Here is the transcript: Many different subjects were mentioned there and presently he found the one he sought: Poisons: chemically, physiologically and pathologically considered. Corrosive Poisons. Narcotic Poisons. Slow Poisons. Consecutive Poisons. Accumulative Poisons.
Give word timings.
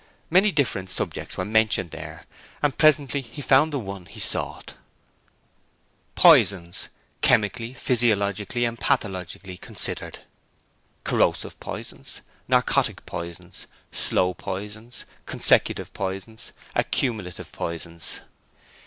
Many 0.31 0.51
different 0.51 0.89
subjects 0.89 1.37
were 1.37 1.45
mentioned 1.45 1.91
there 1.91 2.25
and 2.63 2.75
presently 2.75 3.21
he 3.21 3.39
found 3.39 3.71
the 3.71 3.77
one 3.77 4.07
he 4.07 4.19
sought: 4.19 4.73
Poisons: 6.15 6.89
chemically, 7.21 7.75
physiologically 7.75 8.65
and 8.65 8.79
pathologically 8.79 9.57
considered. 9.57 10.21
Corrosive 11.03 11.59
Poisons. 11.59 12.21
Narcotic 12.47 13.05
Poisons. 13.05 13.67
Slow 13.91 14.33
Poisons. 14.33 15.05
Consecutive 15.27 15.93
Poisons. 15.93 16.51
Accumulative 16.73 17.51
Poisons. 17.51 18.21